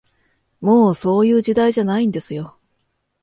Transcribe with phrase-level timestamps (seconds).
[0.61, 2.57] もう、そういう時代じゃないんですよ